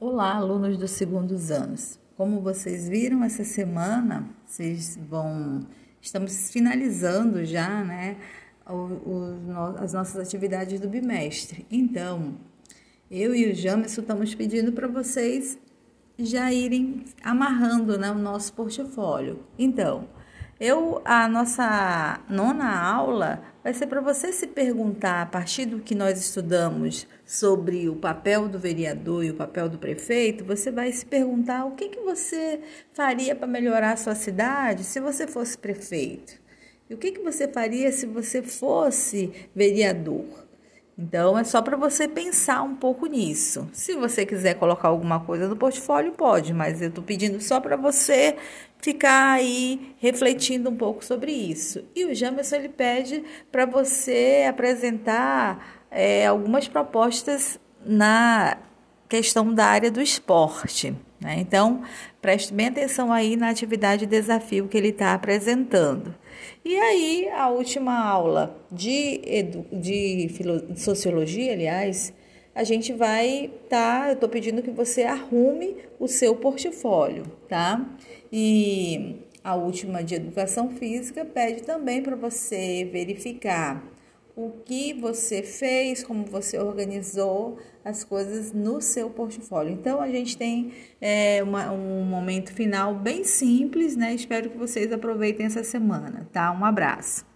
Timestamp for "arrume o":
75.02-76.06